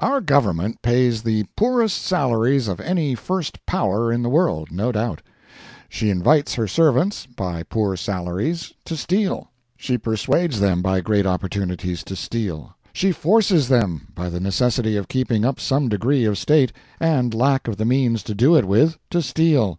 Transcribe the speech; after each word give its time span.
Our 0.00 0.20
Government 0.20 0.82
pays 0.82 1.22
the 1.22 1.44
poorest 1.56 2.02
salaries 2.02 2.66
of 2.66 2.80
any 2.80 3.14
first 3.14 3.64
Power 3.64 4.12
in 4.12 4.24
the 4.24 4.28
world, 4.28 4.72
no 4.72 4.90
doubt. 4.90 5.22
She 5.88 6.10
invites 6.10 6.54
her 6.54 6.66
servants, 6.66 7.26
by 7.26 7.62
poor 7.62 7.96
salaries, 7.96 8.74
to 8.86 8.96
steal; 8.96 9.52
she 9.76 9.96
persuades 9.96 10.58
them, 10.58 10.82
by 10.82 11.00
great 11.00 11.26
opportunities, 11.26 12.02
to 12.06 12.16
steal; 12.16 12.74
she 12.92 13.12
forces 13.12 13.68
them, 13.68 14.08
by 14.16 14.28
the 14.28 14.40
necessity 14.40 14.96
of 14.96 15.06
keeping 15.06 15.44
up 15.44 15.60
some 15.60 15.88
degree 15.88 16.24
of 16.24 16.38
state, 16.38 16.72
and 16.98 17.32
lack 17.32 17.68
of 17.68 17.76
the 17.76 17.84
means 17.84 18.24
to 18.24 18.34
do 18.34 18.56
it 18.56 18.64
with, 18.64 18.98
to 19.10 19.22
steal. 19.22 19.78